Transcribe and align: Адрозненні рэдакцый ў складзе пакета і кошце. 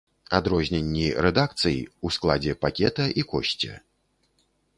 Адрозненні 0.37 1.03
рэдакцый 1.25 1.77
ў 1.81 2.07
складзе 2.17 2.53
пакета 2.65 3.05
і 3.21 3.27
кошце. 3.37 3.73